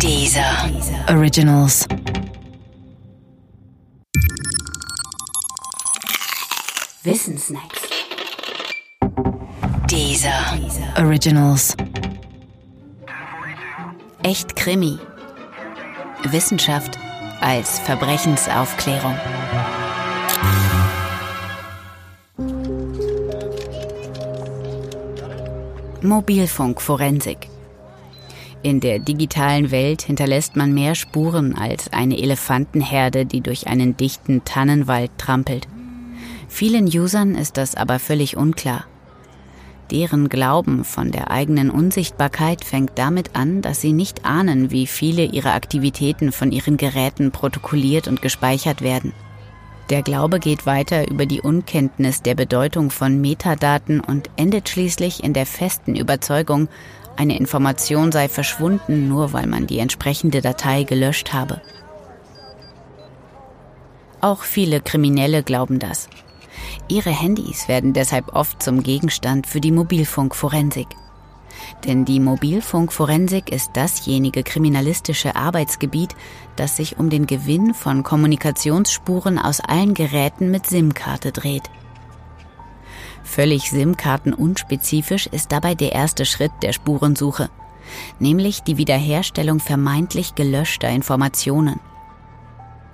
[0.00, 0.70] Dieser
[1.08, 1.86] Originals.
[7.02, 7.80] Wissensnacks.
[9.90, 10.58] Dieser
[10.98, 11.76] Originals.
[14.22, 14.98] Echt Krimi.
[16.24, 16.98] Wissenschaft
[17.40, 19.16] als Verbrechensaufklärung.
[26.02, 27.53] Mobilfunkforensik.
[28.64, 34.42] In der digitalen Welt hinterlässt man mehr Spuren als eine Elefantenherde, die durch einen dichten
[34.46, 35.68] Tannenwald trampelt.
[36.48, 38.86] Vielen Usern ist das aber völlig unklar.
[39.90, 45.26] Deren Glauben von der eigenen Unsichtbarkeit fängt damit an, dass sie nicht ahnen, wie viele
[45.26, 49.12] ihrer Aktivitäten von ihren Geräten protokolliert und gespeichert werden.
[49.90, 55.34] Der Glaube geht weiter über die Unkenntnis der Bedeutung von Metadaten und endet schließlich in
[55.34, 56.68] der festen Überzeugung,
[57.16, 61.60] eine Information sei verschwunden, nur weil man die entsprechende Datei gelöscht habe.
[64.20, 66.08] Auch viele Kriminelle glauben das.
[66.88, 70.88] Ihre Handys werden deshalb oft zum Gegenstand für die Mobilfunkforensik.
[71.84, 76.14] Denn die Mobilfunkforensik ist dasjenige kriminalistische Arbeitsgebiet,
[76.56, 81.70] das sich um den Gewinn von Kommunikationsspuren aus allen Geräten mit SIM-Karte dreht.
[83.34, 87.50] Völlig SIM-Karten unspezifisch ist dabei der erste Schritt der Spurensuche,
[88.20, 91.80] nämlich die Wiederherstellung vermeintlich gelöschter Informationen.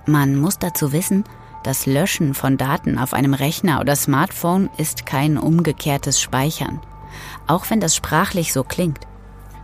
[0.07, 1.25] Man muss dazu wissen,
[1.63, 6.79] das Löschen von Daten auf einem Rechner oder Smartphone ist kein umgekehrtes Speichern,
[7.45, 9.01] auch wenn das sprachlich so klingt.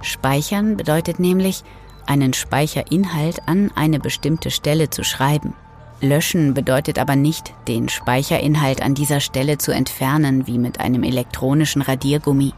[0.04, 1.64] Speichern bedeutet nämlich,
[2.06, 5.56] einen Speicherinhalt an eine bestimmte Stelle zu schreiben.
[6.00, 11.82] Löschen bedeutet aber nicht, den Speicherinhalt an dieser Stelle zu entfernen, wie mit einem elektronischen
[11.82, 12.54] Radiergummi.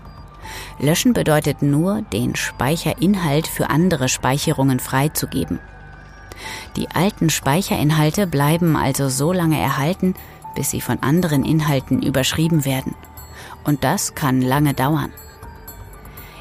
[0.79, 5.59] Löschen bedeutet nur, den Speicherinhalt für andere Speicherungen freizugeben.
[6.75, 10.15] Die alten Speicherinhalte bleiben also so lange erhalten,
[10.55, 12.95] bis sie von anderen Inhalten überschrieben werden.
[13.63, 15.11] Und das kann lange dauern.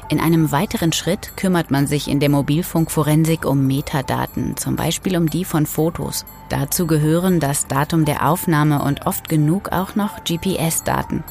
[0.09, 5.29] In einem weiteren Schritt kümmert man sich in der Mobilfunkforensik um Metadaten, zum Beispiel um
[5.29, 6.25] die von Fotos.
[6.49, 11.23] Dazu gehören das Datum der Aufnahme und oft genug auch noch GPS-Daten.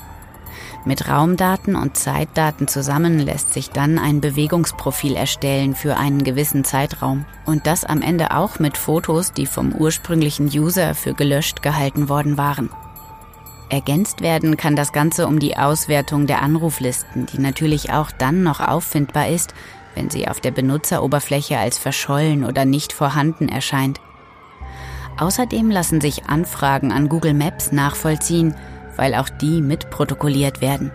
[0.84, 7.24] Mit Raumdaten und Zeitdaten zusammen lässt sich dann ein Bewegungsprofil erstellen für einen gewissen Zeitraum.
[7.46, 12.38] Und das am Ende auch mit Fotos, die vom ursprünglichen User für gelöscht gehalten worden
[12.38, 12.70] waren.
[13.70, 18.60] Ergänzt werden kann das Ganze um die Auswertung der Anruflisten, die natürlich auch dann noch
[18.60, 19.54] auffindbar ist,
[19.94, 24.00] wenn sie auf der Benutzeroberfläche als verschollen oder nicht vorhanden erscheint.
[25.18, 28.54] Außerdem lassen sich Anfragen an Google Maps nachvollziehen,
[28.96, 30.92] weil auch die mitprotokolliert werden.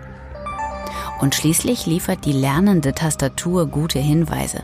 [1.19, 4.63] Und schließlich liefert die lernende Tastatur gute Hinweise.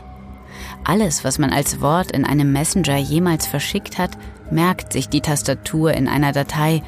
[0.84, 4.10] Alles, was man als Wort in einem Messenger jemals verschickt hat,
[4.50, 6.82] merkt sich die Tastatur in einer Datei.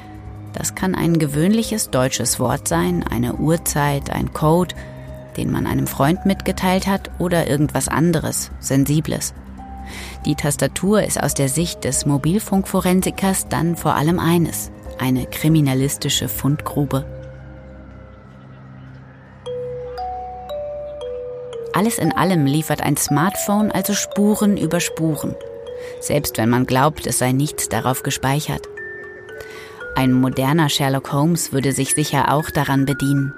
[0.52, 4.74] Das kann ein gewöhnliches deutsches Wort sein, eine Uhrzeit, ein Code,
[5.36, 9.34] den man einem Freund mitgeteilt hat oder irgendwas anderes, Sensibles.
[10.24, 17.04] Die Tastatur ist aus der Sicht des Mobilfunkforensikers dann vor allem eines, eine kriminalistische Fundgrube.
[21.74, 25.34] Alles in allem liefert ein Smartphone also Spuren über Spuren,
[26.00, 28.68] selbst wenn man glaubt, es sei nichts darauf gespeichert.
[29.94, 33.34] Ein moderner Sherlock Holmes würde sich sicher auch daran bedienen.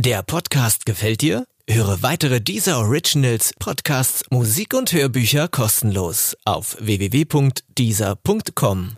[0.00, 1.44] Der Podcast gefällt dir?
[1.70, 8.96] Höre weitere dieser Originals, Podcasts, Musik und Hörbücher kostenlos auf www.dieser.com.